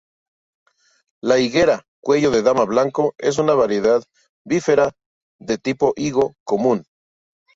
La 1.23 1.37
higuera 1.37 1.85
'Cuello 2.01 2.31
de 2.31 2.41
Dama 2.41 2.65
Blanco' 2.65 3.13
es 3.19 3.37
una 3.37 3.53
variedad 3.53 4.03
"bífera" 4.43 4.93
de 5.37 5.59
tipo 5.59 5.93
higo 5.95 6.33
común. 6.43 6.87